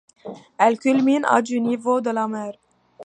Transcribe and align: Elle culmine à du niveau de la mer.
Elle 0.57 0.79
culmine 0.79 1.25
à 1.25 1.43
du 1.43 1.61
niveau 1.61 2.01
de 2.01 2.09
la 2.09 2.27
mer. 2.27 2.53